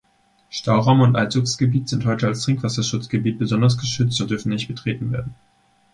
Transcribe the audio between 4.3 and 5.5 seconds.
dürfen nicht betreten werden.